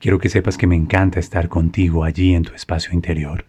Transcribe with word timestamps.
Quiero 0.00 0.18
que 0.18 0.30
sepas 0.30 0.56
que 0.56 0.66
me 0.66 0.76
encanta 0.76 1.20
estar 1.20 1.50
contigo 1.50 2.04
allí 2.04 2.34
en 2.34 2.42
tu 2.42 2.54
espacio 2.54 2.94
interior, 2.94 3.44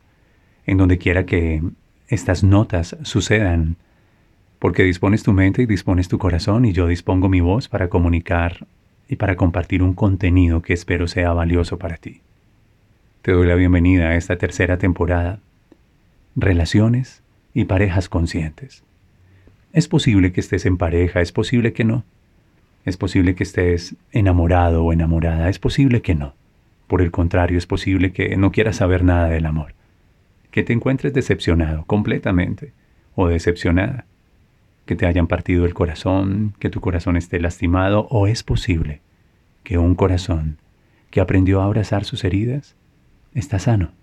en 0.66 0.77
donde 0.77 0.98
quiera 0.98 1.26
que 1.26 1.64
estas 2.10 2.44
notas 2.44 2.98
sucedan, 3.04 3.77
porque 4.60 4.84
dispones 4.84 5.24
tu 5.24 5.32
mente 5.32 5.62
y 5.62 5.66
dispones 5.66 6.10
tu 6.10 6.18
corazón 6.18 6.66
y 6.66 6.74
yo 6.74 6.88
dispongo 6.88 7.30
mi 7.30 7.40
voz 7.40 7.70
para 7.70 7.88
comunicar 7.88 8.68
y 9.08 9.16
para 9.16 9.38
compartir 9.38 9.82
un 9.82 9.94
contenido 9.94 10.62
que 10.62 10.74
espero 10.74 11.08
sea 11.08 11.32
valioso 11.32 11.80
para 11.80 11.96
ti. 11.96 12.20
Te 13.22 13.32
doy 13.32 13.48
la 13.48 13.55
bienvenida 13.55 14.10
a 14.10 14.18
esta 14.18 14.38
tercera 14.38 14.77
temporada, 14.77 15.40
Relaciones 16.36 17.24
y 17.54 17.66
parejas 17.66 18.08
conscientes. 18.08 18.84
Es 19.74 19.90
posible 19.90 20.32
que 20.32 20.40
estés 20.40 20.66
en 20.66 20.77
pareja, 20.77 21.20
es 21.20 21.34
posible 21.34 21.74
que 21.74 21.84
no. 21.84 22.05
Es 22.85 22.96
posible 22.96 23.35
que 23.35 23.44
estés 23.44 23.96
enamorado 24.13 24.84
o 24.84 24.94
enamorada, 24.94 25.49
es 25.49 25.60
posible 25.60 26.02
que 26.02 26.16
no. 26.16 26.34
Por 26.92 27.02
el 27.02 27.10
contrario, 27.10 27.58
es 27.58 27.68
posible 27.68 28.12
que 28.12 28.36
no 28.36 28.52
quieras 28.52 28.76
saber 28.76 29.06
nada 29.06 29.30
del 29.30 29.46
amor, 29.46 29.76
que 30.52 30.62
te 30.62 30.74
encuentres 30.74 31.14
decepcionado 31.14 31.86
completamente 31.86 32.74
o 33.16 33.30
decepcionada, 33.30 34.04
que 34.86 34.98
te 34.98 35.06
hayan 35.06 35.28
partido 35.28 35.64
el 35.66 35.74
corazón, 35.74 36.54
que 36.60 36.70
tu 36.70 36.82
corazón 36.82 37.16
esté 37.16 37.40
lastimado 37.40 38.08
o 38.10 38.28
es 38.28 38.44
posible 38.44 39.00
que 39.64 39.78
un 39.78 39.96
corazón 39.96 40.58
que 41.12 41.22
aprendió 41.22 41.62
a 41.62 41.64
abrazar 41.64 42.04
sus 42.04 42.26
heridas 42.26 42.76
está 43.34 43.58
sano. 43.58 43.94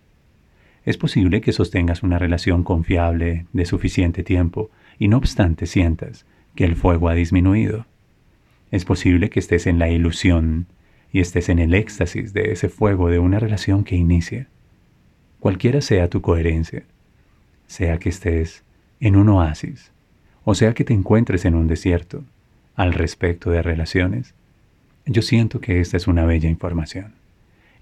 Es 0.87 0.97
posible 0.97 1.43
que 1.43 1.53
sostengas 1.53 2.03
una 2.03 2.19
relación 2.19 2.65
confiable 2.65 3.45
de 3.53 3.67
suficiente 3.67 4.23
tiempo 4.23 4.71
y 4.99 5.09
no 5.09 5.19
obstante 5.19 5.67
sientas 5.67 6.25
que 6.55 6.65
el 6.65 6.75
fuego 6.75 7.11
ha 7.11 7.15
disminuido. 7.15 7.85
Es 8.71 8.87
posible 8.87 9.29
que 9.29 9.41
estés 9.41 9.67
en 9.67 9.79
la 9.79 9.91
ilusión 9.91 10.69
y 11.13 11.21
estés 11.21 11.49
en 11.49 11.59
el 11.59 11.75
éxtasis 11.75 12.33
de 12.33 12.53
ese 12.53 12.69
fuego 12.69 13.09
de 13.09 13.19
una 13.19 13.39
relación 13.39 13.85
que 13.85 13.97
inicia. 13.97 14.49
Cualquiera 15.41 15.81
sea 15.81 16.09
tu 16.09 16.21
coherencia, 16.21 16.83
sea 17.67 17.99
que 17.99 18.09
estés 18.09 18.65
en 19.01 19.17
un 19.17 19.29
oasis 19.29 19.93
o 20.51 20.55
sea 20.55 20.73
que 20.73 20.83
te 20.83 20.95
encuentres 20.95 21.45
en 21.45 21.55
un 21.55 21.67
desierto 21.67 22.25
al 22.75 22.95
respecto 22.95 23.51
de 23.51 23.61
relaciones, 23.61 24.33
yo 25.05 25.21
siento 25.21 25.61
que 25.61 25.79
esta 25.79 25.99
es 25.99 26.09
una 26.09 26.25
bella 26.25 26.49
información. 26.49 27.13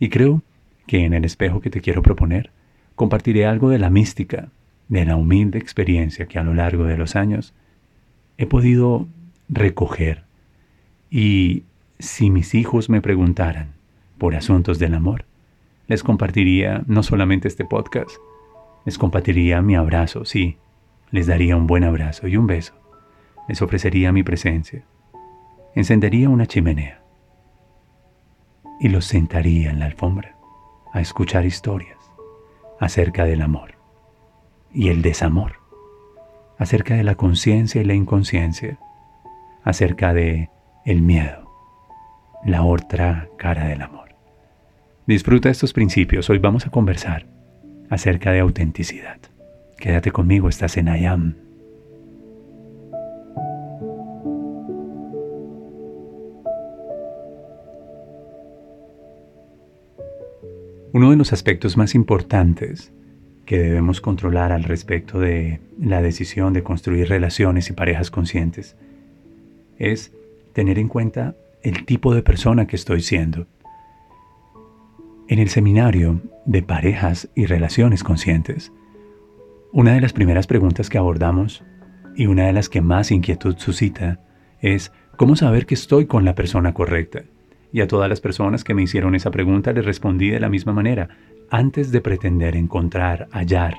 Y 0.01 0.09
creo 0.09 0.43
que 0.89 1.05
en 1.05 1.15
el 1.15 1.25
espejo 1.25 1.61
que 1.61 1.71
te 1.71 1.81
quiero 1.81 2.03
proponer, 2.03 2.51
compartiré 2.97 3.47
algo 3.47 3.71
de 3.71 3.79
la 3.79 3.89
mística, 3.89 4.49
de 4.89 5.05
la 5.05 5.15
humilde 5.15 5.61
experiencia 5.61 6.27
que 6.27 6.41
a 6.41 6.43
lo 6.43 6.55
largo 6.55 6.83
de 6.87 6.97
los 6.97 7.15
años 7.15 7.55
he 8.37 8.47
podido 8.47 9.07
recoger 9.49 10.25
y 11.09 11.63
si 11.99 12.31
mis 12.31 12.55
hijos 12.55 12.91
me 12.91 13.01
preguntaran 13.01 13.75
por 14.19 14.35
asuntos 14.35 14.79
del 14.79 14.95
amor, 14.95 15.25
les 15.87 16.03
compartiría 16.03 16.83
no 16.87 17.03
solamente 17.03 17.49
este 17.49 17.65
podcast, 17.65 18.11
les 18.85 18.99
compartiría 18.99 19.63
mi 19.63 19.77
abrazo, 19.77 20.25
sí, 20.25 20.59
les 21.11 21.27
daría 21.27 21.57
un 21.57 21.67
buen 21.67 21.85
abrazo 21.85 22.29
y 22.29 22.37
un 22.37 22.47
beso, 22.47 22.75
les 23.49 23.63
ofrecería 23.63 24.13
mi 24.13 24.23
presencia, 24.23 24.85
encendería 25.75 26.29
una 26.29 26.47
chimenea 26.47 27.03
y 28.81 28.89
los 28.89 29.07
sentaría 29.07 29.71
en 29.71 29.79
la 29.79 29.87
alfombra 29.87 30.37
a 30.93 31.01
escuchar 31.01 31.47
historias 31.47 31.99
acerca 32.79 33.25
del 33.25 33.43
amor 33.43 33.75
y 34.73 34.89
el 34.89 35.01
desamor, 35.01 35.61
acerca 36.59 36.95
de 36.95 37.05
la 37.05 37.15
conciencia 37.15 37.81
y 37.81 37.85
la 37.85 37.95
inconsciencia, 37.95 38.79
acerca 39.65 40.13
de 40.13 40.51
el 40.85 41.01
miedo 41.01 41.46
la 42.45 42.63
otra 42.63 43.29
cara 43.39 43.69
del 43.69 43.83
amor. 43.83 44.11
Disfruta 45.07 45.51
estos 45.51 45.73
principios. 45.73 46.29
Hoy 46.31 46.39
vamos 46.39 46.67
a 46.67 46.71
conversar 46.71 47.27
acerca 47.89 48.33
de 48.33 48.41
autenticidad. 48.41 49.19
Quédate 49.79 50.11
conmigo, 50.11 50.49
estás 50.49 50.77
en 50.77 50.89
IAM. 50.89 51.37
Uno 60.93 61.11
de 61.11 61.17
los 61.17 61.33
aspectos 61.33 61.77
más 61.77 61.95
importantes 61.95 62.91
que 63.45 63.59
debemos 63.59 64.01
controlar 64.01 64.51
al 64.51 64.65
respecto 64.65 65.21
de 65.21 65.61
la 65.79 66.03
decisión 66.03 66.53
de 66.53 66.63
construir 66.63 67.09
relaciones 67.09 67.69
y 67.71 67.75
parejas 67.75 68.11
conscientes 68.11 68.77
es 69.79 70.13
tener 70.53 70.79
en 70.79 70.89
cuenta 70.89 71.37
el 71.67 71.85
tipo 71.85 72.15
de 72.15 72.23
persona 72.23 72.69
que 72.69 72.77
estoy 72.77 73.01
siendo. 73.01 73.49
En 75.27 75.41
el 75.41 75.49
seminario 75.49 76.23
de 76.45 76.63
parejas 76.63 77.29
y 77.35 77.47
relaciones 77.47 78.05
conscientes, 78.05 78.73
una 79.73 79.95
de 79.95 80.01
las 80.01 80.13
primeras 80.13 80.47
preguntas 80.47 80.89
que 80.89 80.99
abordamos 80.99 81.65
y 82.15 82.29
una 82.29 82.47
de 82.47 82.53
las 82.53 82.69
que 82.69 82.83
más 82.83 83.11
inquietud 83.11 83.57
suscita 83.59 84.21
es 84.61 84.93
cómo 85.17 85.35
saber 85.35 85.67
que 85.67 85.75
estoy 85.75 86.07
con 86.07 86.25
la 86.25 86.37
persona 86.37 86.73
correcta. 86.73 87.25
Y 87.73 87.81
a 87.81 87.89
todas 87.89 88.09
las 88.09 88.21
personas 88.21 88.63
que 88.63 88.73
me 88.73 88.85
hicieron 88.85 89.17
esa 89.17 89.33
pregunta 89.33 89.73
les 89.73 89.85
respondí 89.85 90.31
de 90.31 90.39
la 90.39 90.49
misma 90.49 90.73
manera, 90.73 91.09
antes 91.51 91.91
de 91.91 92.01
pretender 92.01 92.55
encontrar, 92.55 93.27
hallar, 93.33 93.75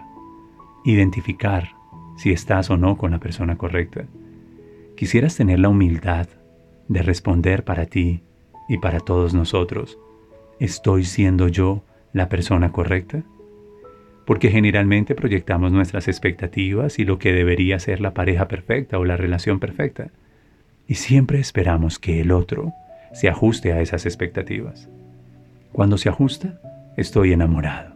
identificar 0.84 1.70
si 2.18 2.34
estás 2.34 2.70
o 2.70 2.76
no 2.76 2.98
con 2.98 3.12
la 3.12 3.20
persona 3.20 3.58
correcta. 3.58 4.08
Quisieras 4.98 5.38
tener 5.38 5.60
la 5.60 5.70
humildad 5.70 6.28
de 6.88 7.02
responder 7.02 7.64
para 7.64 7.86
ti 7.86 8.24
y 8.68 8.78
para 8.78 9.00
todos 9.00 9.34
nosotros, 9.34 9.98
¿estoy 10.60 11.04
siendo 11.04 11.48
yo 11.48 11.84
la 12.14 12.30
persona 12.30 12.72
correcta? 12.72 13.24
Porque 14.26 14.50
generalmente 14.50 15.16
proyectamos 15.16 15.72
nuestras 15.72 16.08
expectativas 16.08 17.00
y 17.00 17.06
lo 17.06 17.18
que 17.18 17.32
debería 17.32 17.80
ser 17.80 18.02
la 18.02 18.14
pareja 18.14 18.48
perfecta 18.48 19.00
o 19.00 19.06
la 19.06 19.16
relación 19.16 19.60
perfecta. 19.60 20.12
Y 20.88 20.96
siempre 20.96 21.40
esperamos 21.40 22.00
que 22.00 22.22
el 22.22 22.32
otro 22.32 22.74
se 23.14 23.30
ajuste 23.30 23.72
a 23.72 23.82
esas 23.82 24.06
expectativas. 24.06 24.90
Cuando 25.72 25.98
se 25.98 26.10
ajusta, 26.10 26.60
estoy 26.98 27.32
enamorado. 27.32 27.96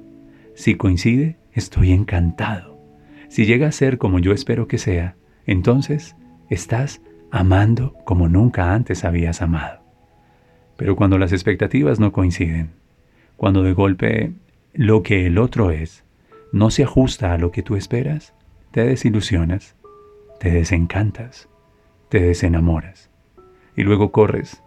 Si 0.53 0.75
coincide, 0.75 1.37
estoy 1.53 1.91
encantado. 1.91 2.79
Si 3.27 3.45
llega 3.45 3.67
a 3.67 3.71
ser 3.71 3.97
como 3.97 4.19
yo 4.19 4.33
espero 4.33 4.67
que 4.67 4.77
sea, 4.77 5.15
entonces 5.45 6.15
estás 6.49 7.01
amando 7.31 7.95
como 8.03 8.27
nunca 8.27 8.73
antes 8.73 9.05
habías 9.05 9.41
amado. 9.41 9.81
Pero 10.77 10.95
cuando 10.95 11.17
las 11.17 11.31
expectativas 11.31 11.99
no 11.99 12.11
coinciden, 12.11 12.71
cuando 13.37 13.63
de 13.63 13.73
golpe 13.73 14.33
lo 14.73 15.03
que 15.03 15.25
el 15.25 15.37
otro 15.37 15.71
es 15.71 16.03
no 16.51 16.69
se 16.69 16.83
ajusta 16.83 17.33
a 17.33 17.37
lo 17.37 17.51
que 17.51 17.63
tú 17.63 17.75
esperas, 17.75 18.33
te 18.71 18.83
desilusionas, 18.83 19.75
te 20.39 20.51
desencantas, 20.51 21.47
te 22.09 22.19
desenamoras 22.19 23.09
y 23.75 23.83
luego 23.83 24.11
corres, 24.11 24.61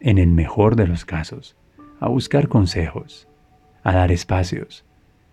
en 0.00 0.18
el 0.18 0.28
mejor 0.28 0.76
de 0.76 0.86
los 0.86 1.04
casos, 1.04 1.56
a 1.98 2.08
buscar 2.08 2.48
consejos, 2.48 3.28
a 3.82 3.92
dar 3.92 4.12
espacios, 4.12 4.84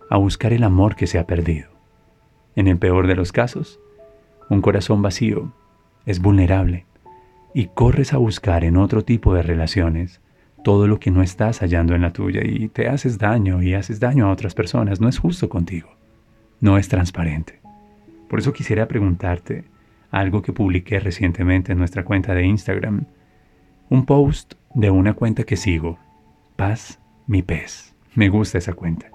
a 0.09 0.17
buscar 0.17 0.53
el 0.53 0.63
amor 0.63 0.95
que 0.95 1.07
se 1.07 1.19
ha 1.19 1.27
perdido. 1.27 1.69
En 2.55 2.67
el 2.67 2.77
peor 2.77 3.07
de 3.07 3.15
los 3.15 3.31
casos, 3.31 3.79
un 4.49 4.61
corazón 4.61 5.01
vacío 5.01 5.53
es 6.05 6.19
vulnerable 6.21 6.85
y 7.57 7.69
corres 7.73 8.13
a 8.13 8.17
buscar 8.17 8.63
en 8.63 8.77
otro 8.77 9.03
tipo 9.03 9.33
de 9.33 9.41
relaciones 9.41 10.21
todo 10.63 10.85
lo 10.85 10.99
que 10.99 11.09
no 11.09 11.23
estás 11.23 11.57
hallando 11.61 11.95
en 11.95 12.03
la 12.03 12.13
tuya 12.13 12.41
y 12.45 12.67
te 12.67 12.87
haces 12.87 13.17
daño 13.17 13.63
y 13.63 13.73
haces 13.73 13.99
daño 13.99 14.27
a 14.27 14.31
otras 14.31 14.53
personas. 14.53 15.01
No 15.01 15.09
es 15.09 15.17
justo 15.17 15.49
contigo. 15.49 15.89
No 16.61 16.77
es 16.77 16.87
transparente. 16.87 17.59
Por 18.29 18.37
eso 18.37 18.53
quisiera 18.53 18.87
preguntarte 18.87 19.63
algo 20.11 20.43
que 20.43 20.53
publiqué 20.53 20.99
recientemente 20.99 21.71
en 21.71 21.79
nuestra 21.79 22.05
cuenta 22.05 22.35
de 22.35 22.45
Instagram. 22.45 23.05
Un 23.89 24.05
post 24.05 24.53
de 24.75 24.91
una 24.91 25.15
cuenta 25.15 25.43
que 25.43 25.57
sigo. 25.57 25.97
Paz, 26.57 26.99
mi 27.25 27.41
pez. 27.41 27.95
Me 28.13 28.29
gusta 28.29 28.59
esa 28.59 28.73
cuenta. 28.73 29.07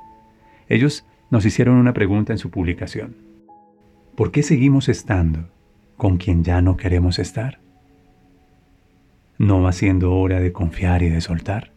Ellos 0.69 1.07
nos 1.31 1.47
hicieron 1.47 1.77
una 1.77 1.93
pregunta 1.93 2.33
en 2.33 2.41
su 2.41 2.51
publicación. 2.51 3.15
¿Por 4.17 4.33
qué 4.33 4.43
seguimos 4.43 4.89
estando 4.89 5.49
con 5.97 6.17
quien 6.17 6.43
ya 6.43 6.61
no 6.61 6.77
queremos 6.77 7.21
estar? 7.21 7.62
¿No 9.43 9.61
va 9.61 9.73
siendo 9.73 10.15
hora 10.15 10.39
de 10.39 10.53
confiar 10.53 11.03
y 11.03 11.09
de 11.09 11.21
soltar? 11.21 11.73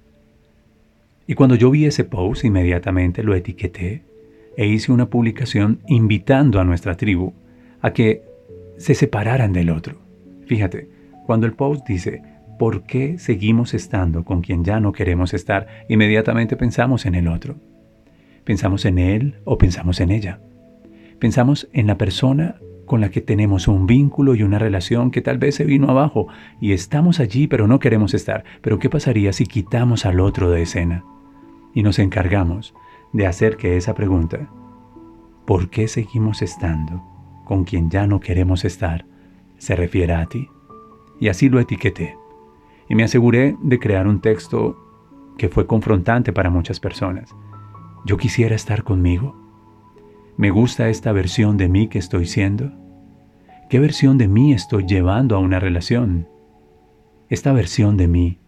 Y 1.26 1.34
cuando 1.34 1.56
yo 1.56 1.72
vi 1.72 1.86
ese 1.86 2.04
post, 2.04 2.46
inmediatamente 2.46 3.24
lo 3.24 3.34
etiqueté 3.34 4.04
e 4.56 4.68
hice 4.68 4.92
una 4.92 5.10
publicación 5.10 5.80
invitando 5.88 6.60
a 6.60 6.64
nuestra 6.64 6.96
tribu 6.96 7.34
a 7.82 7.92
que 7.92 8.22
se 8.78 8.94
separaran 8.94 9.52
del 9.52 9.72
otro. 9.72 9.98
Fíjate, 10.46 10.90
cuando 11.26 11.48
el 11.48 11.54
post 11.54 11.88
dice, 11.88 12.22
¿por 12.60 12.84
qué 12.84 13.18
seguimos 13.18 13.74
estando 13.74 14.24
con 14.24 14.42
quien 14.44 14.64
ya 14.64 14.80
no 14.80 14.92
queremos 14.92 15.34
estar? 15.34 15.66
Inmediatamente 15.90 16.56
pensamos 16.58 17.08
en 17.08 17.16
el 17.16 17.28
otro. 17.28 17.56
Pensamos 18.44 18.86
en 18.86 19.00
él 19.00 19.40
o 19.44 19.58
pensamos 19.58 20.00
en 20.02 20.12
ella. 20.12 20.40
Pensamos 21.18 21.68
en 21.74 21.88
la 21.88 21.98
persona 21.98 22.58
con 22.86 23.02
la 23.02 23.10
que 23.10 23.22
tenemos 23.22 23.68
un 23.68 23.88
vínculo 23.88 24.36
y 24.36 24.44
una 24.44 24.60
relación 24.60 25.12
que 25.12 25.22
tal 25.22 25.38
vez 25.38 25.56
se 25.56 25.64
vino 25.64 25.90
abajo 25.90 26.28
y 26.60 26.74
estamos 26.74 27.20
allí 27.20 27.48
pero 27.48 27.68
no 27.68 27.80
queremos 27.80 28.14
estar. 28.14 28.44
Pero 28.62 28.80
¿qué 28.80 28.90
pasaría 28.90 29.34
si 29.34 29.46
quitamos 29.46 30.06
al 30.06 30.20
otro 30.20 30.50
de 30.52 30.62
escena? 30.62 31.04
Y 31.74 31.84
nos 31.84 32.00
encargamos 32.00 32.74
de 33.14 33.28
hacer 33.28 33.58
que 33.58 33.78
esa 33.78 33.96
pregunta, 33.96 34.50
¿por 35.46 35.70
qué 35.70 35.88
seguimos 35.88 36.42
estando 36.42 37.04
con 37.44 37.64
quien 37.64 37.90
ya 37.90 38.08
no 38.08 38.20
queremos 38.20 38.66
estar? 38.66 39.06
se 39.58 39.74
refiera 39.74 40.20
a 40.20 40.26
ti. 40.26 40.50
Y 41.18 41.30
así 41.30 41.48
lo 41.48 41.62
etiqueté. 41.62 42.18
Y 42.90 42.96
me 42.96 43.06
aseguré 43.06 43.56
de 43.62 43.80
crear 43.80 44.06
un 44.06 44.20
texto 44.20 44.78
que 45.38 45.48
fue 45.48 45.66
confrontante 45.66 46.34
para 46.34 46.50
muchas 46.50 46.82
personas 46.82 47.34
yo 48.06 48.18
quisiera 48.18 48.56
estar 48.56 48.84
conmigo. 48.84 49.36
¿Me 50.38 50.50
gusta 50.50 50.90
esta 50.90 51.14
versión 51.14 51.56
de 51.56 51.70
mí 51.70 51.88
que 51.88 51.98
estoy 51.98 52.26
siendo? 52.26 52.74
¿Qué 53.70 53.80
versión 53.80 54.18
de 54.18 54.28
mí 54.28 54.52
estoy 54.52 54.86
llevando 54.86 55.38
a 55.38 55.40
una 55.40 55.62
relación? 55.62 56.28
Esta 57.30 57.54
versión 57.54 57.96
de 57.96 58.10
mí, 58.10 58.40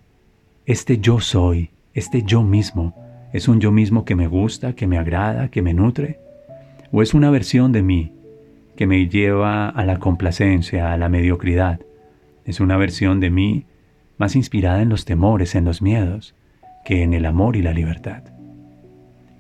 este 0.66 0.98
yo 0.98 1.22
soy, 1.22 1.70
este 1.94 2.24
yo 2.24 2.44
mismo, 2.44 2.94
¿es 3.32 3.48
un 3.48 3.62
yo 3.62 3.72
mismo 3.72 4.04
que 4.04 4.16
me 4.16 4.28
gusta, 4.28 4.74
que 4.74 4.86
me 4.86 4.98
agrada, 4.98 5.48
que 5.48 5.62
me 5.62 5.74
nutre? 5.74 6.20
¿O 6.92 7.02
es 7.02 7.14
una 7.14 7.32
versión 7.32 7.72
de 7.72 7.84
mí 7.84 8.12
que 8.76 8.86
me 8.86 9.08
lleva 9.08 9.70
a 9.70 9.86
la 9.86 9.98
complacencia, 9.98 10.92
a 10.92 10.98
la 10.98 11.08
mediocridad? 11.08 11.80
¿Es 12.44 12.60
una 12.60 12.76
versión 12.76 13.22
de 13.22 13.30
mí 13.30 13.66
más 14.18 14.36
inspirada 14.36 14.82
en 14.82 14.90
los 14.90 15.06
temores, 15.06 15.56
en 15.56 15.64
los 15.64 15.82
miedos, 15.82 16.36
que 16.84 17.04
en 17.04 17.14
el 17.14 17.26
amor 17.26 17.56
y 17.56 17.62
la 17.62 17.72
libertad? 17.72 18.24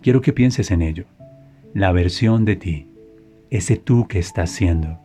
Quiero 0.01 0.21
que 0.21 0.31
pienses 0.31 0.71
en 0.71 0.81
ello. 0.81 1.07
La 1.77 1.91
versión 1.91 2.43
de 2.43 2.55
ti, 2.55 2.87
ese 3.51 3.75
tú 3.75 4.07
que 4.07 4.17
estás 4.17 4.49
siendo, 4.49 4.97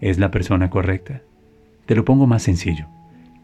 ¿es 0.00 0.18
la 0.18 0.32
persona 0.32 0.68
correcta? 0.68 1.22
Te 1.86 1.94
lo 1.94 2.04
pongo 2.04 2.26
más 2.26 2.42
sencillo. 2.42 2.88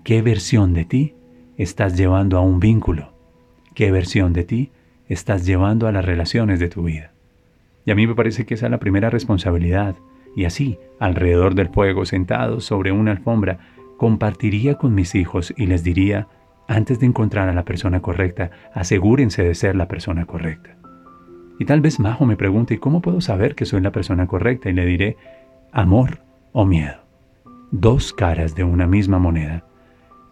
¿Qué 0.03 0.23
versión 0.23 0.75
de 0.75 0.85
ti 0.85 1.15
estás 1.57 1.97
llevando 1.97 2.37
a 2.37 2.41
un 2.41 2.59
vínculo? 2.59 3.15
¿Qué 3.77 3.93
versión 3.93 4.33
de 4.33 4.43
ti 4.43 4.73
estás 5.09 5.47
llevando 5.47 5.87
a 5.87 5.93
las 5.93 6.05
relaciones 6.05 6.59
de 6.59 6.69
tu 6.69 6.83
vida? 6.83 7.13
Y 7.87 7.93
a 7.93 7.95
mí 7.95 8.09
me 8.09 8.17
parece 8.17 8.45
que 8.45 8.55
esa 8.55 8.67
es 8.67 8.73
la 8.73 8.81
primera 8.81 9.09
responsabilidad. 9.09 9.95
Y 10.35 10.45
así, 10.45 10.77
alrededor 10.99 11.55
del 11.55 11.69
fuego, 11.69 12.05
sentados 12.05 12.65
sobre 12.65 12.91
una 12.91 13.13
alfombra, 13.13 13.61
compartiría 13.99 14.79
con 14.79 14.97
mis 14.97 15.15
hijos 15.15 15.55
y 15.57 15.67
les 15.67 15.85
diría, 15.85 16.27
antes 16.67 16.99
de 16.99 17.07
encontrar 17.07 17.49
a 17.49 17.55
la 17.55 17.65
persona 17.65 18.03
correcta, 18.03 18.51
asegúrense 18.75 19.45
de 19.45 19.55
ser 19.55 19.77
la 19.77 19.87
persona 19.87 20.27
correcta. 20.27 20.75
Y 21.59 21.65
tal 21.65 21.81
vez 21.81 22.01
Majo 22.01 22.27
me 22.27 22.37
pregunte, 22.37 22.81
¿cómo 22.81 23.01
puedo 23.01 23.21
saber 23.21 23.55
que 23.55 23.65
soy 23.65 23.81
la 23.81 23.93
persona 23.93 24.27
correcta? 24.27 24.71
Y 24.71 24.73
le 24.73 24.87
diré, 24.87 25.17
amor 25.73 26.21
o 26.53 26.65
miedo. 26.65 26.97
Dos 27.71 28.13
caras 28.13 28.55
de 28.55 28.65
una 28.65 28.87
misma 28.87 29.19
moneda. 29.19 29.65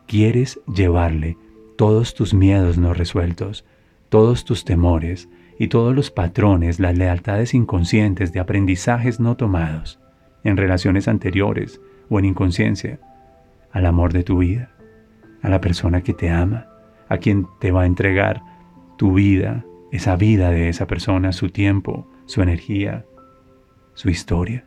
¿Quieres 0.07 0.61
llevarle 0.67 1.37
todos 1.77 2.15
tus 2.15 2.35
miedos 2.35 2.79
no 2.79 2.95
resueltos, 2.95 3.65
todos 4.09 4.45
tus 4.45 4.65
temores 4.65 5.29
y 5.59 5.69
todos 5.69 5.95
los 5.95 6.11
patrones, 6.11 6.81
las 6.81 6.97
lealtades 6.97 7.55
inconscientes 7.55 8.33
de 8.33 8.41
aprendizajes 8.41 9.21
no 9.21 9.37
tomados 9.37 9.99
en 10.45 10.57
relaciones 10.57 11.09
anteriores 11.09 11.81
o 12.09 12.19
en 12.19 12.27
inconsciencia, 12.27 13.01
al 13.73 13.87
amor 13.87 14.13
de 14.13 14.23
tu 14.23 14.39
vida, 14.39 14.71
a 15.41 15.49
la 15.49 15.61
persona 15.61 16.03
que 16.03 16.13
te 16.13 16.31
ama, 16.31 16.67
a 17.09 17.19
quien 17.19 17.47
te 17.61 17.71
va 17.73 17.83
a 17.83 17.87
entregar 17.87 18.43
tu 18.97 19.15
vida, 19.15 19.65
esa 19.93 20.17
vida 20.17 20.51
de 20.51 20.69
esa 20.69 20.87
persona, 20.89 21.33
su 21.33 21.51
tiempo, 21.51 22.09
su 22.27 22.43
energía, 22.43 23.05
su 23.95 24.09
historia. 24.09 24.65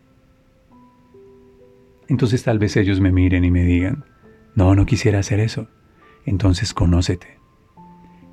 Entonces 2.08 2.44
tal 2.44 2.60
vez 2.60 2.78
ellos 2.78 3.02
me 3.02 3.12
miren 3.12 3.44
y 3.44 3.52
me 3.52 3.64
digan, 3.64 4.06
no, 4.54 4.76
no 4.76 4.86
quisiera 4.86 5.20
hacer 5.20 5.40
eso. 5.40 5.68
Entonces 6.26 6.74
conócete 6.74 7.40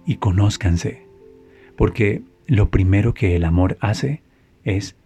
y 0.05 0.17
conózcanse, 0.17 1.06
porque 1.77 2.23
lo 2.47 2.71
primero 2.71 3.15
que 3.15 3.37
el 3.37 3.44
amor 3.44 3.79
hace 3.81 4.23
es, 4.62 4.97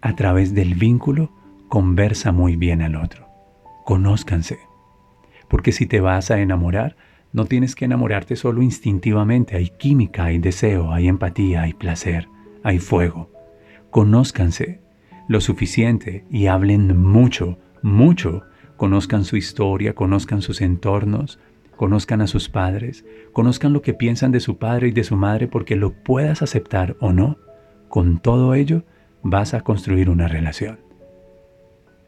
a 0.00 0.14
través 0.14 0.54
del 0.54 0.74
vínculo, 0.74 1.32
conversa 1.68 2.30
muy 2.30 2.54
bien 2.54 2.82
al 2.82 2.94
otro. 2.94 3.26
Conózcanse, 3.84 4.60
porque 5.48 5.72
si 5.72 5.86
te 5.86 6.00
vas 6.00 6.30
a 6.30 6.38
enamorar, 6.38 6.96
no 7.32 7.46
tienes 7.46 7.74
que 7.74 7.86
enamorarte 7.86 8.36
solo 8.36 8.60
instintivamente, 8.62 9.56
hay 9.56 9.70
química, 9.70 10.24
hay 10.24 10.38
deseo, 10.38 10.92
hay 10.92 11.08
empatía, 11.08 11.62
hay 11.62 11.72
placer, 11.72 12.28
hay 12.62 12.78
fuego. 12.78 13.30
Conózcanse 13.90 14.80
lo 15.28 15.40
suficiente 15.40 16.24
y 16.30 16.46
hablen 16.46 17.00
mucho, 17.00 17.58
mucho. 17.80 18.42
Conozcan 18.76 19.24
su 19.24 19.36
historia, 19.36 19.94
conozcan 19.94 20.42
sus 20.42 20.60
entornos, 20.60 21.38
conozcan 21.76 22.20
a 22.20 22.26
sus 22.26 22.48
padres, 22.48 23.04
conozcan 23.32 23.72
lo 23.72 23.80
que 23.80 23.94
piensan 23.94 24.30
de 24.30 24.40
su 24.40 24.58
padre 24.58 24.88
y 24.88 24.92
de 24.92 25.04
su 25.04 25.16
madre 25.16 25.48
porque 25.48 25.76
lo 25.76 25.92
puedas 25.92 26.42
aceptar 26.42 26.96
o 27.00 27.12
no. 27.12 27.38
Con 27.88 28.18
todo 28.18 28.54
ello 28.54 28.84
vas 29.22 29.54
a 29.54 29.62
construir 29.62 30.10
una 30.10 30.28
relación. 30.28 30.80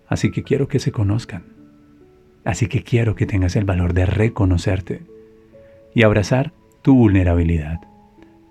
Así 0.07 0.31
que 0.31 0.43
quiero 0.43 0.69
que 0.69 0.81
se 0.81 0.93
conozcan. 0.93 1.45
Así 2.45 2.67
que 2.67 2.83
quiero 2.83 3.15
que 3.15 3.25
tengas 3.25 3.57
el 3.57 3.65
valor 3.65 3.95
de 3.95 4.05
reconocerte 4.05 5.14
y 5.95 6.03
abrazar 6.03 6.53
tu 6.83 6.95
vulnerabilidad, 6.95 7.81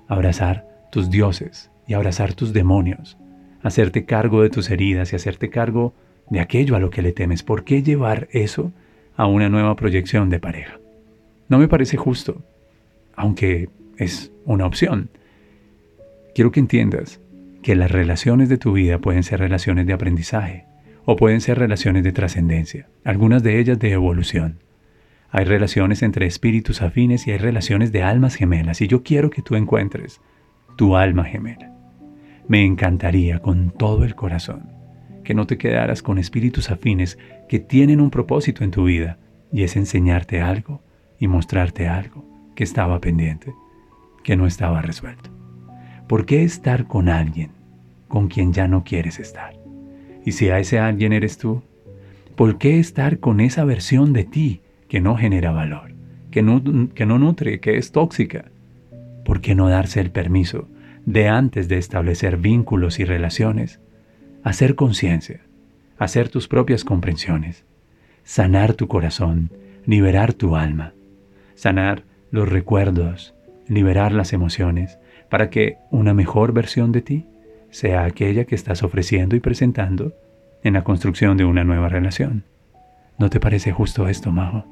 abrazar 0.08 0.66
tus 0.92 1.10
dioses 1.10 1.70
y 1.88 1.94
abrazar 1.94 2.34
tus 2.34 2.54
demonios, 2.54 3.18
hacerte 3.62 4.06
cargo 4.06 4.42
de 4.42 4.50
tus 4.50 4.70
heridas 4.70 5.14
y 5.14 5.16
hacerte 5.16 5.50
cargo 5.50 5.94
de 6.30 6.40
aquello 6.40 6.76
a 6.76 6.80
lo 6.80 6.90
que 6.90 7.02
le 7.02 7.12
temes. 7.12 7.44
¿Por 7.44 7.64
qué 7.64 7.84
llevar 7.84 8.28
eso 8.32 8.72
a 9.16 9.28
una 9.28 9.50
nueva 9.50 9.76
proyección 9.76 10.30
de 10.30 10.40
pareja? 10.40 10.80
No 11.50 11.60
me 11.60 11.68
parece 11.68 11.98
justo, 11.98 12.42
aunque 13.16 13.70
es 13.98 14.32
una 14.46 14.66
opción. 14.66 15.10
Quiero 16.34 16.52
que 16.52 16.60
entiendas 16.60 17.20
que 17.62 17.76
las 17.76 17.92
relaciones 17.92 18.50
de 18.50 18.58
tu 18.58 18.74
vida 18.74 19.00
pueden 19.00 19.24
ser 19.24 19.40
relaciones 19.40 19.86
de 19.86 19.94
aprendizaje 19.94 20.66
o 21.06 21.16
pueden 21.16 21.42
ser 21.42 21.60
relaciones 21.60 22.04
de 22.04 22.12
trascendencia, 22.12 22.88
algunas 23.04 23.44
de 23.44 23.60
ellas 23.60 23.80
de 23.80 23.92
evolución. 23.92 24.60
Hay 25.36 25.46
relaciones 25.46 26.04
entre 26.04 26.28
espíritus 26.28 26.84
afines 26.84 27.26
y 27.26 27.32
hay 27.32 27.40
relaciones 27.40 27.92
de 27.92 28.04
almas 28.04 28.36
gemelas 28.36 28.82
y 28.82 28.88
yo 28.88 29.02
quiero 29.02 29.32
que 29.32 29.42
tú 29.42 29.56
encuentres 29.56 30.22
tu 30.76 30.96
alma 30.96 31.24
gemela. 31.24 31.72
Me 32.48 32.64
encantaría 32.64 33.40
con 33.40 33.72
todo 33.72 34.04
el 34.04 34.14
corazón 34.14 34.70
que 35.24 35.34
no 35.34 35.48
te 35.48 35.58
quedaras 35.58 36.04
con 36.04 36.20
espíritus 36.20 36.70
afines 36.70 37.18
que 37.50 37.58
tienen 37.58 38.00
un 38.00 38.12
propósito 38.12 38.64
en 38.64 38.70
tu 38.70 38.84
vida 38.84 39.18
y 39.52 39.64
es 39.64 39.76
enseñarte 39.76 40.40
algo 40.40 40.84
y 41.18 41.26
mostrarte 41.26 41.88
algo 41.88 42.24
que 42.56 42.64
estaba 42.64 43.02
pendiente, 43.02 43.56
que 44.24 44.36
no 44.36 44.46
estaba 44.46 44.84
resuelto. 44.84 45.32
¿Por 46.08 46.28
qué 46.28 46.44
estar 46.44 46.86
con 46.86 47.10
alguien 47.10 47.50
con 48.08 48.28
quien 48.28 48.54
ya 48.54 48.68
no 48.68 48.84
quieres 48.84 49.18
estar? 49.18 49.56
Y 50.24 50.34
si 50.34 50.50
a 50.50 50.60
ese 50.60 50.78
alguien 50.78 51.12
eres 51.12 51.40
tú, 51.40 51.64
¿por 52.36 52.60
qué 52.60 52.78
estar 52.78 53.18
con 53.18 53.40
esa 53.40 53.66
versión 53.66 54.14
de 54.14 54.26
ti 54.26 54.63
que 54.94 55.02
no 55.02 55.18
genera 55.18 55.52
valor, 55.52 55.96
que 56.30 56.44
no, 56.44 56.62
que 56.94 57.08
no 57.08 57.18
nutre, 57.18 57.60
que 57.60 57.78
es 57.78 57.92
tóxica. 57.92 58.52
¿Por 59.26 59.42
qué 59.42 59.56
no 59.56 59.68
darse 59.68 60.00
el 60.00 60.12
permiso 60.12 60.68
de 61.04 61.30
antes 61.30 61.68
de 61.68 61.80
establecer 61.80 62.38
vínculos 62.38 63.00
y 63.00 63.04
relaciones, 63.04 63.80
hacer 64.44 64.76
conciencia, 64.76 65.40
hacer 65.98 66.30
tus 66.30 66.48
propias 66.48 66.84
comprensiones, 66.84 67.66
sanar 68.24 68.76
tu 68.76 68.88
corazón, 68.88 69.50
liberar 69.88 70.34
tu 70.34 70.56
alma, 70.56 70.94
sanar 71.56 72.04
los 72.30 72.48
recuerdos, 72.48 73.34
liberar 73.68 74.12
las 74.12 74.32
emociones, 74.32 75.00
para 75.28 75.50
que 75.50 75.78
una 75.90 76.14
mejor 76.14 76.54
versión 76.54 76.92
de 76.92 77.02
ti 77.02 77.26
sea 77.72 78.04
aquella 78.04 78.46
que 78.46 78.54
estás 78.54 78.84
ofreciendo 78.84 79.36
y 79.36 79.40
presentando 79.40 80.14
en 80.64 80.74
la 80.74 80.84
construcción 80.84 81.36
de 81.36 81.46
una 81.46 81.64
nueva 81.64 81.90
relación. 81.90 82.44
¿No 83.18 83.32
te 83.32 83.40
parece 83.40 83.72
justo 83.72 84.08
esto, 84.08 84.32
Majo? 84.32 84.68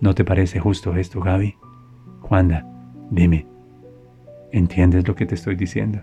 ¿No 0.00 0.14
te 0.14 0.24
parece 0.24 0.58
justo 0.60 0.96
esto, 0.96 1.20
Gaby? 1.20 1.56
Juanda, 2.20 2.66
dime, 3.10 3.46
¿entiendes 4.50 5.06
lo 5.06 5.14
que 5.14 5.26
te 5.26 5.34
estoy 5.34 5.56
diciendo? 5.56 6.00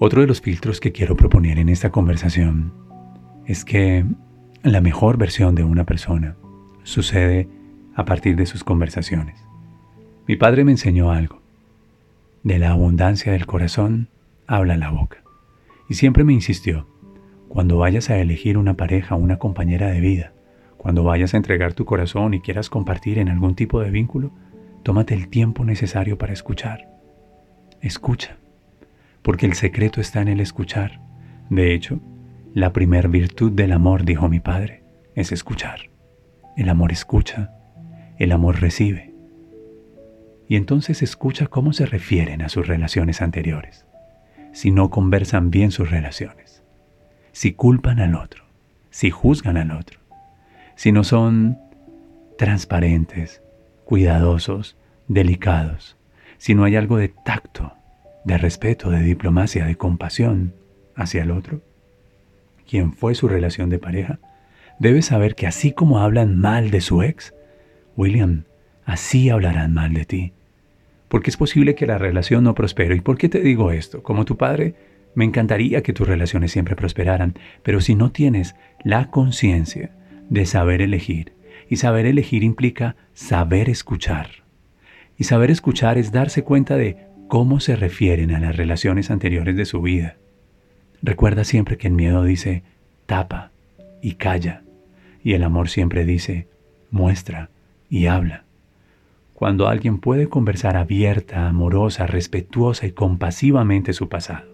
Otro 0.00 0.20
de 0.20 0.26
los 0.26 0.40
filtros 0.40 0.80
que 0.80 0.92
quiero 0.92 1.16
proponer 1.16 1.58
en 1.58 1.70
esta 1.70 1.90
conversación 1.90 2.72
es 3.46 3.64
que 3.64 4.04
la 4.62 4.80
mejor 4.80 5.16
versión 5.16 5.54
de 5.54 5.64
una 5.64 5.84
persona 5.84 6.36
sucede 6.82 7.48
a 7.94 8.04
partir 8.04 8.36
de 8.36 8.46
sus 8.46 8.64
conversaciones. 8.64 9.42
Mi 10.26 10.36
padre 10.36 10.64
me 10.64 10.72
enseñó 10.72 11.10
algo. 11.10 11.40
De 12.42 12.58
la 12.58 12.70
abundancia 12.70 13.32
del 13.32 13.46
corazón 13.46 14.08
habla 14.46 14.76
la 14.76 14.90
boca. 14.90 15.24
Y 15.88 15.94
siempre 15.94 16.24
me 16.24 16.32
insistió, 16.32 16.86
cuando 17.48 17.78
vayas 17.78 18.10
a 18.10 18.18
elegir 18.18 18.58
una 18.58 18.74
pareja 18.74 19.14
o 19.14 19.18
una 19.18 19.38
compañera 19.38 19.88
de 19.90 20.00
vida, 20.00 20.32
cuando 20.76 21.02
vayas 21.02 21.34
a 21.34 21.36
entregar 21.36 21.72
tu 21.74 21.84
corazón 21.84 22.34
y 22.34 22.40
quieras 22.40 22.70
compartir 22.70 23.18
en 23.18 23.28
algún 23.28 23.54
tipo 23.54 23.80
de 23.80 23.90
vínculo, 23.90 24.32
tómate 24.82 25.14
el 25.14 25.28
tiempo 25.28 25.64
necesario 25.64 26.18
para 26.18 26.32
escuchar. 26.32 26.88
Escucha 27.80 28.38
porque 29.28 29.44
el 29.44 29.52
secreto 29.52 30.00
está 30.00 30.22
en 30.22 30.28
el 30.28 30.40
escuchar. 30.40 31.00
De 31.50 31.74
hecho, 31.74 32.00
la 32.54 32.72
primer 32.72 33.08
virtud 33.08 33.52
del 33.52 33.72
amor, 33.72 34.04
dijo 34.04 34.28
mi 34.28 34.40
padre, 34.40 34.84
es 35.14 35.32
escuchar. 35.32 35.90
El 36.56 36.70
amor 36.70 36.92
escucha, 36.92 37.52
el 38.18 38.32
amor 38.32 38.60
recibe. 38.60 39.12
Y 40.48 40.56
entonces 40.56 41.02
escucha 41.02 41.46
cómo 41.46 41.74
se 41.74 41.84
refieren 41.84 42.40
a 42.40 42.48
sus 42.48 42.66
relaciones 42.66 43.20
anteriores, 43.20 43.84
si 44.58 44.72
no 44.72 44.90
conversan 44.90 45.52
bien 45.52 45.70
sus 45.70 45.88
relaciones, 45.88 46.64
si 47.30 47.52
culpan 47.52 48.00
al 48.00 48.16
otro, 48.16 48.42
si 48.90 49.08
juzgan 49.08 49.56
al 49.56 49.70
otro, 49.70 50.00
si 50.74 50.90
no 50.90 51.04
son 51.04 51.58
transparentes, 52.36 53.40
cuidadosos, 53.84 54.76
delicados, 55.06 55.96
si 56.38 56.56
no 56.56 56.64
hay 56.64 56.74
algo 56.74 56.96
de 56.96 57.06
tacto 57.06 57.72
de 58.24 58.36
respeto, 58.36 58.90
de 58.90 58.98
diplomacia, 58.98 59.64
de 59.64 59.76
compasión 59.76 60.54
hacia 60.96 61.22
el 61.22 61.30
otro, 61.30 61.62
quien 62.68 62.92
fue 62.92 63.14
su 63.14 63.28
relación 63.28 63.70
de 63.70 63.78
pareja, 63.78 64.18
debe 64.80 65.02
saber 65.02 65.36
que 65.36 65.46
así 65.46 65.70
como 65.70 66.00
hablan 66.00 66.36
mal 66.36 66.72
de 66.72 66.80
su 66.80 67.04
ex, 67.04 67.32
William, 67.96 68.42
así 68.84 69.30
hablarán 69.30 69.72
mal 69.72 69.94
de 69.94 70.04
ti. 70.04 70.32
Porque 71.08 71.30
es 71.30 71.36
posible 71.36 71.74
que 71.74 71.86
la 71.86 71.98
relación 71.98 72.44
no 72.44 72.54
prospere. 72.54 72.96
¿Y 72.96 73.00
por 73.00 73.18
qué 73.18 73.28
te 73.28 73.40
digo 73.40 73.72
esto? 73.72 74.02
Como 74.02 74.24
tu 74.24 74.36
padre, 74.36 74.74
me 75.14 75.24
encantaría 75.24 75.82
que 75.82 75.92
tus 75.92 76.06
relaciones 76.06 76.52
siempre 76.52 76.76
prosperaran, 76.76 77.34
pero 77.62 77.80
si 77.80 77.94
no 77.94 78.12
tienes 78.12 78.54
la 78.84 79.10
conciencia 79.10 79.90
de 80.28 80.46
saber 80.46 80.82
elegir, 80.82 81.32
y 81.68 81.76
saber 81.76 82.06
elegir 82.06 82.44
implica 82.44 82.96
saber 83.14 83.68
escuchar. 83.68 84.28
Y 85.16 85.24
saber 85.24 85.50
escuchar 85.50 85.98
es 85.98 86.12
darse 86.12 86.44
cuenta 86.44 86.76
de 86.76 87.08
cómo 87.28 87.60
se 87.60 87.76
refieren 87.76 88.34
a 88.34 88.40
las 88.40 88.56
relaciones 88.56 89.10
anteriores 89.10 89.56
de 89.56 89.64
su 89.64 89.82
vida. 89.82 90.16
Recuerda 91.02 91.44
siempre 91.44 91.76
que 91.76 91.88
el 91.88 91.94
miedo 91.94 92.24
dice 92.24 92.62
tapa 93.06 93.52
y 94.02 94.14
calla, 94.14 94.62
y 95.22 95.34
el 95.34 95.42
amor 95.42 95.68
siempre 95.68 96.04
dice 96.04 96.48
muestra 96.90 97.50
y 97.90 98.06
habla. 98.06 98.44
Cuando 99.38 99.68
alguien 99.68 99.98
puede 99.98 100.28
conversar 100.28 100.76
abierta, 100.76 101.46
amorosa, 101.46 102.08
respetuosa 102.08 102.88
y 102.88 102.90
compasivamente 102.90 103.92
su 103.92 104.08
pasado, 104.08 104.48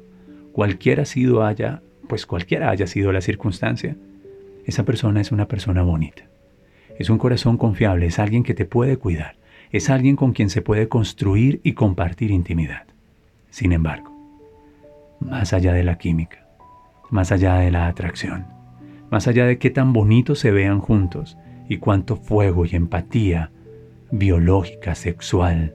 cualquiera 0.52 1.06
sido 1.06 1.42
haya, 1.42 1.80
pues 2.06 2.26
cualquiera 2.26 2.68
haya 2.68 2.86
sido 2.86 3.10
la 3.10 3.22
circunstancia, 3.22 3.96
esa 4.66 4.82
persona 4.82 5.22
es 5.22 5.32
una 5.32 5.48
persona 5.48 5.80
bonita. 5.80 6.24
Es 6.98 7.08
un 7.08 7.16
corazón 7.16 7.56
confiable, 7.56 8.04
es 8.04 8.18
alguien 8.18 8.42
que 8.42 8.52
te 8.52 8.66
puede 8.66 8.98
cuidar, 8.98 9.36
es 9.72 9.88
alguien 9.88 10.16
con 10.16 10.34
quien 10.34 10.50
se 10.50 10.60
puede 10.60 10.86
construir 10.86 11.62
y 11.64 11.72
compartir 11.72 12.30
intimidad. 12.30 12.82
Sin 13.48 13.72
embargo, 13.72 14.14
más 15.18 15.54
allá 15.54 15.72
de 15.72 15.84
la 15.84 15.96
química, 15.96 16.46
más 17.08 17.32
allá 17.32 17.54
de 17.54 17.70
la 17.70 17.86
atracción, 17.86 18.44
más 19.10 19.28
allá 19.28 19.46
de 19.46 19.56
qué 19.56 19.70
tan 19.70 19.94
bonitos 19.94 20.40
se 20.40 20.50
vean 20.50 20.80
juntos 20.80 21.38
y 21.70 21.78
cuánto 21.78 22.16
fuego 22.16 22.66
y 22.66 22.76
empatía 22.76 23.50
biológica, 24.18 24.94
sexual 24.94 25.74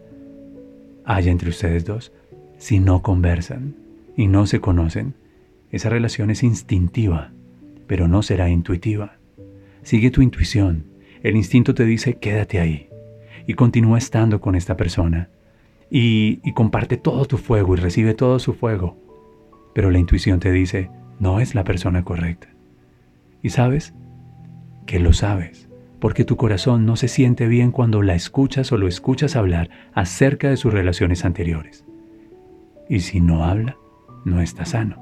hay 1.06 1.30
entre 1.30 1.50
ustedes 1.50 1.86
dos, 1.86 2.12
si 2.58 2.80
no 2.80 3.02
conversan 3.02 3.76
y 4.16 4.28
no 4.28 4.46
se 4.46 4.60
conocen, 4.60 5.16
esa 5.72 5.90
relación 5.90 6.30
es 6.30 6.44
instintiva, 6.44 7.32
pero 7.88 8.08
no 8.08 8.22
será 8.22 8.50
intuitiva. 8.50 9.18
Sigue 9.82 10.12
tu 10.12 10.22
intuición. 10.22 10.86
El 11.24 11.36
instinto 11.36 11.74
te 11.74 11.86
dice 11.86 12.20
quédate 12.20 12.60
ahí 12.60 12.90
y 13.48 13.56
continúa 13.56 13.98
estando 13.98 14.40
con 14.40 14.56
esta 14.56 14.78
persona 14.78 15.30
y, 15.90 16.40
comparte 16.54 16.98
todo 16.98 17.26
tu 17.26 17.38
fuego 17.38 17.74
y 17.74 17.78
recibe 17.78 18.14
todo 18.14 18.38
su 18.38 18.54
fuego. 18.54 18.98
Pero 19.74 19.90
la 19.90 20.00
intuición 20.00 20.40
te 20.40 20.52
dice, 20.52 20.92
no 21.20 21.40
es 21.40 21.56
la 21.56 21.64
persona 21.64 22.04
correcta. 22.04 22.50
Y 23.42 23.50
sabes 23.50 23.94
que 24.86 25.00
lo 25.00 25.14
sabes, 25.14 25.69
porque 26.00 26.26
tu 26.26 26.38
corazón 26.38 26.86
no 26.86 26.96
se 26.96 27.08
siente 27.08 27.48
bien 27.48 27.72
cuando 27.72 28.02
la 28.02 28.16
escuchas 28.16 28.72
o 28.72 28.78
lo 28.78 28.88
escuchas 28.88 29.36
hablar 29.36 29.70
acerca 29.94 30.50
de 30.50 30.58
sus 30.58 30.74
relaciones 30.74 31.26
anteriores. 31.26 31.86
Y 32.90 33.02
si 33.02 33.20
no 33.20 33.44
habla, 33.44 33.78
no 34.26 34.42
está 34.42 34.66
sano. 34.66 34.98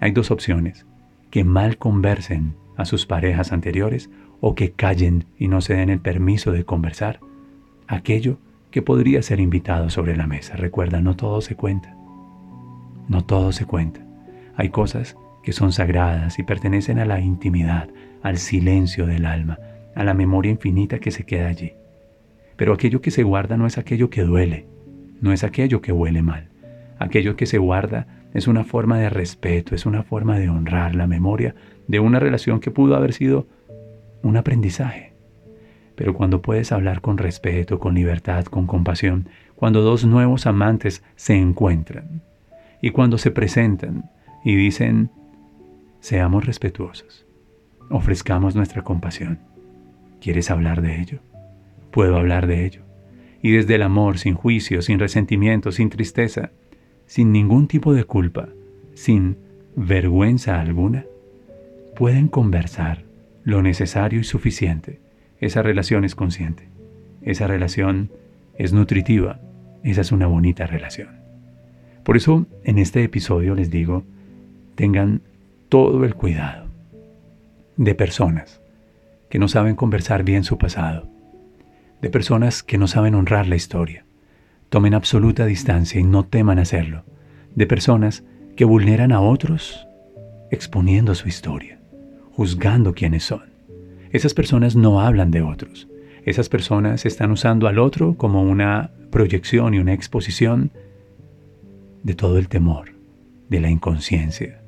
Hay 0.00 0.12
dos 0.12 0.30
opciones, 0.30 0.86
que 1.30 1.44
mal 1.44 1.76
conversen 1.76 2.54
a 2.76 2.84
sus 2.84 3.06
parejas 3.06 3.52
anteriores 3.52 4.10
o 4.40 4.54
que 4.54 4.72
callen 4.72 5.26
y 5.38 5.48
no 5.48 5.60
se 5.60 5.74
den 5.74 5.90
el 5.90 6.00
permiso 6.00 6.52
de 6.52 6.64
conversar 6.64 7.20
aquello 7.86 8.38
que 8.70 8.82
podría 8.82 9.22
ser 9.22 9.40
invitado 9.40 9.90
sobre 9.90 10.16
la 10.16 10.26
mesa. 10.26 10.56
Recuerda, 10.56 11.00
no 11.00 11.16
todo 11.16 11.40
se 11.40 11.56
cuenta. 11.56 11.94
No 13.08 13.24
todo 13.24 13.52
se 13.52 13.66
cuenta. 13.66 14.00
Hay 14.56 14.70
cosas 14.70 15.16
que 15.42 15.52
son 15.52 15.72
sagradas 15.72 16.38
y 16.38 16.44
pertenecen 16.44 16.98
a 16.98 17.04
la 17.04 17.20
intimidad, 17.20 17.88
al 18.22 18.38
silencio 18.38 19.06
del 19.06 19.26
alma, 19.26 19.58
a 19.94 20.04
la 20.04 20.14
memoria 20.14 20.50
infinita 20.50 20.98
que 20.98 21.10
se 21.10 21.24
queda 21.24 21.48
allí. 21.48 21.74
Pero 22.56 22.72
aquello 22.72 23.00
que 23.00 23.10
se 23.10 23.22
guarda 23.22 23.56
no 23.56 23.66
es 23.66 23.78
aquello 23.78 24.10
que 24.10 24.22
duele, 24.22 24.66
no 25.20 25.32
es 25.32 25.44
aquello 25.44 25.80
que 25.80 25.92
huele 25.92 26.22
mal. 26.22 26.48
Aquello 26.98 27.36
que 27.36 27.46
se 27.46 27.58
guarda 27.58 28.06
es 28.34 28.46
una 28.46 28.64
forma 28.64 28.98
de 28.98 29.10
respeto, 29.10 29.74
es 29.74 29.86
una 29.86 30.02
forma 30.02 30.38
de 30.38 30.48
honrar 30.48 30.94
la 30.94 31.06
memoria 31.06 31.54
de 31.88 32.00
una 32.00 32.20
relación 32.20 32.60
que 32.60 32.70
pudo 32.70 32.94
haber 32.94 33.12
sido 33.12 33.46
un 34.22 34.36
aprendizaje 34.36 35.10
pero 36.00 36.14
cuando 36.14 36.40
puedes 36.40 36.72
hablar 36.72 37.02
con 37.02 37.18
respeto, 37.18 37.78
con 37.78 37.94
libertad, 37.94 38.46
con 38.46 38.66
compasión, 38.66 39.28
cuando 39.54 39.82
dos 39.82 40.06
nuevos 40.06 40.46
amantes 40.46 41.04
se 41.14 41.34
encuentran 41.34 42.22
y 42.80 42.90
cuando 42.92 43.18
se 43.18 43.30
presentan 43.30 44.08
y 44.42 44.56
dicen, 44.56 45.10
seamos 46.00 46.46
respetuosos, 46.46 47.26
ofrezcamos 47.90 48.56
nuestra 48.56 48.82
compasión. 48.82 49.40
¿Quieres 50.20 50.50
hablar 50.50 50.82
de 50.82 51.00
ello? 51.00 51.20
Puedo 51.90 52.16
hablar 52.16 52.46
de 52.46 52.64
ello. 52.64 52.82
Y 53.42 53.52
desde 53.52 53.76
el 53.76 53.82
amor, 53.82 54.18
sin 54.18 54.34
juicio, 54.34 54.82
sin 54.82 54.98
resentimiento, 54.98 55.72
sin 55.72 55.90
tristeza, 55.90 56.50
sin 57.06 57.32
ningún 57.32 57.68
tipo 57.68 57.94
de 57.94 58.04
culpa, 58.04 58.48
sin 58.94 59.38
vergüenza 59.76 60.60
alguna, 60.60 61.06
pueden 61.96 62.28
conversar 62.28 63.04
lo 63.44 63.62
necesario 63.62 64.20
y 64.20 64.24
suficiente 64.24 65.00
esa 65.40 65.62
relación 65.62 66.04
es 66.04 66.14
consciente, 66.14 66.68
esa 67.22 67.46
relación 67.46 68.10
es 68.56 68.72
nutritiva, 68.74 69.40
esa 69.82 70.02
es 70.02 70.12
una 70.12 70.26
bonita 70.26 70.66
relación. 70.66 71.08
Por 72.04 72.16
eso 72.18 72.46
en 72.62 72.78
este 72.78 73.02
episodio 73.02 73.54
les 73.54 73.70
digo, 73.70 74.04
tengan 74.74 75.22
todo 75.70 76.04
el 76.04 76.14
cuidado 76.14 76.66
de 77.76 77.94
personas 77.94 78.60
que 79.30 79.38
no 79.38 79.48
saben 79.48 79.76
conversar 79.76 80.24
bien 80.24 80.44
su 80.44 80.58
pasado, 80.58 81.08
de 82.02 82.10
personas 82.10 82.62
que 82.62 82.76
no 82.76 82.86
saben 82.88 83.14
honrar 83.14 83.46
la 83.46 83.56
historia. 83.56 84.04
Tomen 84.68 84.92
absoluta 84.92 85.46
distancia 85.46 86.00
y 86.00 86.04
no 86.04 86.26
teman 86.26 86.58
hacerlo, 86.58 87.04
de 87.54 87.66
personas 87.66 88.24
que 88.56 88.64
vulneran 88.64 89.12
a 89.12 89.20
otros 89.20 89.86
exponiendo 90.50 91.14
su 91.14 91.28
historia, 91.28 91.80
juzgando 92.32 92.92
quiénes 92.92 93.24
son. 93.24 93.50
Esas 94.10 94.34
personas 94.34 94.74
no 94.74 95.00
hablan 95.00 95.30
de 95.30 95.42
otros. 95.42 95.88
Esas 96.24 96.48
personas 96.48 97.06
están 97.06 97.30
usando 97.30 97.68
al 97.68 97.78
otro 97.78 98.16
como 98.16 98.42
una 98.42 98.90
proyección 99.10 99.74
y 99.74 99.78
una 99.78 99.94
exposición 99.94 100.72
de 102.02 102.14
todo 102.14 102.38
el 102.38 102.48
temor, 102.48 102.92
de 103.48 103.60
la 103.60 103.70
inconsciencia, 103.70 104.60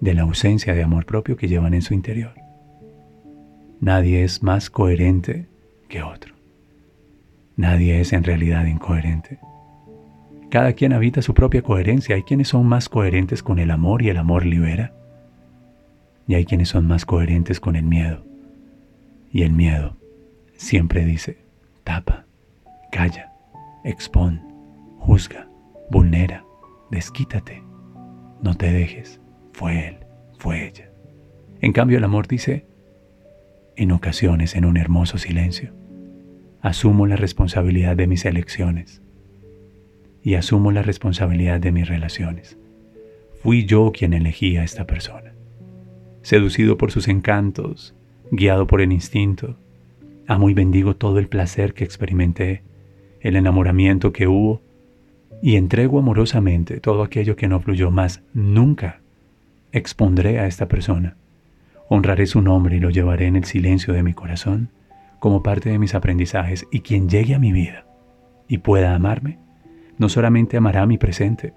de 0.00 0.14
la 0.14 0.22
ausencia 0.22 0.74
de 0.74 0.82
amor 0.82 1.06
propio 1.06 1.36
que 1.36 1.48
llevan 1.48 1.74
en 1.74 1.82
su 1.82 1.94
interior. 1.94 2.45
Nadie 3.80 4.24
es 4.24 4.42
más 4.42 4.70
coherente 4.70 5.46
que 5.88 6.02
otro. 6.02 6.34
Nadie 7.56 8.00
es 8.00 8.12
en 8.12 8.24
realidad 8.24 8.66
incoherente. 8.66 9.38
Cada 10.50 10.72
quien 10.72 10.92
habita 10.92 11.22
su 11.22 11.34
propia 11.34 11.62
coherencia. 11.62 12.16
Hay 12.16 12.22
quienes 12.22 12.48
son 12.48 12.66
más 12.66 12.88
coherentes 12.88 13.42
con 13.42 13.58
el 13.58 13.70
amor 13.70 14.02
y 14.02 14.08
el 14.08 14.16
amor 14.16 14.44
libera. 14.44 14.92
Y 16.26 16.34
hay 16.34 16.44
quienes 16.44 16.68
son 16.68 16.86
más 16.86 17.04
coherentes 17.04 17.60
con 17.60 17.76
el 17.76 17.84
miedo 17.84 18.24
y 19.32 19.42
el 19.42 19.52
miedo 19.52 19.96
siempre 20.56 21.04
dice, 21.04 21.38
tapa, 21.84 22.24
calla 22.90 23.32
expon, 23.84 24.40
juzga, 24.98 25.46
vulnera, 25.90 26.44
desquítate. 26.90 27.62
No 28.42 28.54
te 28.54 28.72
dejes. 28.72 29.20
Fue 29.52 29.88
él, 29.88 29.98
fue 30.38 30.66
ella. 30.66 30.90
En 31.60 31.72
cambio 31.72 31.98
el 31.98 32.04
amor 32.04 32.26
dice, 32.26 32.66
en 33.76 33.92
ocasiones 33.92 34.56
en 34.56 34.64
un 34.64 34.76
hermoso 34.76 35.18
silencio, 35.18 35.72
asumo 36.60 37.06
la 37.06 37.16
responsabilidad 37.16 37.96
de 37.96 38.06
mis 38.06 38.24
elecciones 38.24 39.02
y 40.22 40.34
asumo 40.34 40.72
la 40.72 40.82
responsabilidad 40.82 41.60
de 41.60 41.72
mis 41.72 41.88
relaciones. 41.88 42.58
Fui 43.42 43.64
yo 43.64 43.92
quien 43.92 44.12
elegí 44.12 44.56
a 44.56 44.64
esta 44.64 44.86
persona. 44.86 45.34
Seducido 46.22 46.76
por 46.76 46.90
sus 46.90 47.06
encantos, 47.06 47.94
guiado 48.32 48.66
por 48.66 48.80
el 48.80 48.92
instinto, 48.92 49.56
amo 50.26 50.50
y 50.50 50.54
bendigo 50.54 50.96
todo 50.96 51.18
el 51.18 51.28
placer 51.28 51.74
que 51.74 51.84
experimenté, 51.84 52.62
el 53.20 53.36
enamoramiento 53.36 54.12
que 54.12 54.26
hubo, 54.26 54.62
y 55.42 55.56
entrego 55.56 55.98
amorosamente 55.98 56.80
todo 56.80 57.02
aquello 57.02 57.36
que 57.36 57.48
no 57.48 57.60
fluyó 57.60 57.90
más. 57.90 58.22
Nunca 58.32 59.00
expondré 59.72 60.38
a 60.38 60.46
esta 60.46 60.66
persona. 60.66 61.16
Honraré 61.88 62.26
su 62.26 62.42
nombre 62.42 62.76
y 62.76 62.80
lo 62.80 62.90
llevaré 62.90 63.26
en 63.26 63.36
el 63.36 63.44
silencio 63.44 63.94
de 63.94 64.02
mi 64.02 64.14
corazón 64.14 64.70
como 65.18 65.42
parte 65.42 65.70
de 65.70 65.78
mis 65.78 65.94
aprendizajes 65.94 66.66
y 66.70 66.80
quien 66.80 67.08
llegue 67.08 67.34
a 67.34 67.38
mi 67.38 67.52
vida 67.52 67.86
y 68.48 68.58
pueda 68.58 68.94
amarme, 68.94 69.38
no 69.98 70.08
solamente 70.08 70.56
amará 70.56 70.86
mi 70.86 70.98
presente, 70.98 71.54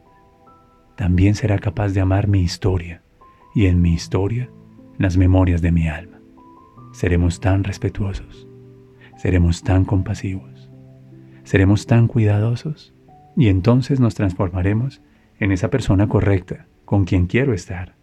también 0.96 1.36
será 1.36 1.60
capaz 1.60 1.90
de 1.90 2.02
amar 2.02 2.28
mi 2.28 2.42
historia 2.42 3.02
y 3.56 3.66
en 3.66 3.82
mi 3.82 3.94
historia 3.94 4.50
las 4.98 5.18
memorias 5.18 5.62
de 5.62 5.72
mi 5.72 5.88
alma. 5.88 6.20
Seremos 6.92 7.40
tan 7.40 7.64
respetuosos, 7.64 8.48
seremos 9.18 9.64
tan 9.64 9.86
compasivos, 9.86 10.70
seremos 11.44 11.86
tan 11.86 12.08
cuidadosos 12.08 12.94
y 13.36 13.48
entonces 13.48 14.00
nos 14.00 14.16
transformaremos 14.16 15.02
en 15.40 15.52
esa 15.52 15.70
persona 15.70 16.08
correcta 16.08 16.68
con 16.86 17.06
quien 17.06 17.28
quiero 17.28 17.54
estar. 17.54 17.94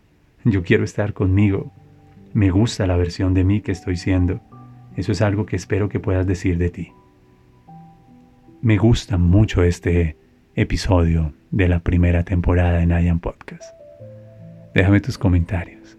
Yo 0.44 0.62
quiero 0.62 0.84
estar 0.84 1.12
conmigo. 1.12 1.72
Me 2.36 2.50
gusta 2.50 2.86
la 2.86 2.98
versión 2.98 3.32
de 3.32 3.44
mí 3.44 3.62
que 3.62 3.72
estoy 3.72 3.96
siendo. 3.96 4.42
Eso 4.94 5.10
es 5.10 5.22
algo 5.22 5.46
que 5.46 5.56
espero 5.56 5.88
que 5.88 6.00
puedas 6.00 6.26
decir 6.26 6.58
de 6.58 6.68
ti. 6.68 6.92
Me 8.60 8.76
gusta 8.76 9.16
mucho 9.16 9.62
este 9.62 10.18
episodio 10.54 11.32
de 11.50 11.66
la 11.66 11.78
primera 11.78 12.24
temporada 12.24 12.76
de 12.76 12.84
Nayan 12.84 13.20
Podcast. 13.20 13.64
Déjame 14.74 15.00
tus 15.00 15.16
comentarios. 15.16 15.96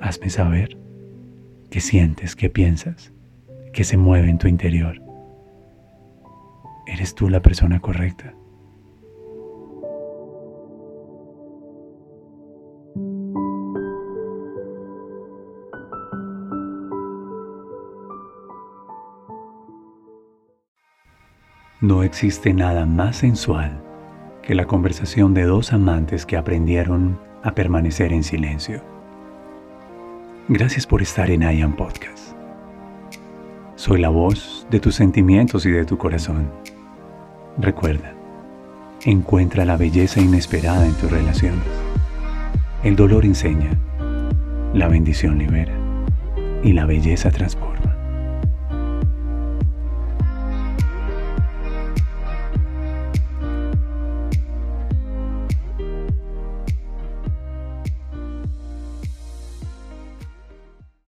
Hazme 0.00 0.28
saber 0.28 0.76
qué 1.70 1.80
sientes, 1.80 2.34
qué 2.34 2.50
piensas, 2.50 3.12
qué 3.72 3.84
se 3.84 3.96
mueve 3.96 4.30
en 4.30 4.38
tu 4.38 4.48
interior. 4.48 5.00
¿Eres 6.88 7.14
tú 7.14 7.28
la 7.28 7.42
persona 7.42 7.78
correcta? 7.78 8.34
No 21.84 22.02
existe 22.02 22.54
nada 22.54 22.86
más 22.86 23.16
sensual 23.16 23.78
que 24.40 24.54
la 24.54 24.64
conversación 24.64 25.34
de 25.34 25.42
dos 25.42 25.74
amantes 25.74 26.24
que 26.24 26.38
aprendieron 26.38 27.20
a 27.42 27.54
permanecer 27.54 28.10
en 28.14 28.24
silencio. 28.24 28.80
Gracias 30.48 30.86
por 30.86 31.02
estar 31.02 31.30
en 31.30 31.42
IAM 31.42 31.76
Podcast. 31.76 32.34
Soy 33.76 34.00
la 34.00 34.08
voz 34.08 34.66
de 34.70 34.80
tus 34.80 34.94
sentimientos 34.94 35.66
y 35.66 35.72
de 35.72 35.84
tu 35.84 35.98
corazón. 35.98 36.50
Recuerda, 37.58 38.14
encuentra 39.04 39.66
la 39.66 39.76
belleza 39.76 40.22
inesperada 40.22 40.86
en 40.86 40.94
tus 40.94 41.10
relaciones. 41.10 41.68
El 42.82 42.96
dolor 42.96 43.26
enseña, 43.26 43.72
la 44.72 44.88
bendición 44.88 45.36
libera 45.36 45.74
y 46.62 46.72
la 46.72 46.86
belleza 46.86 47.30
transporta. 47.30 47.73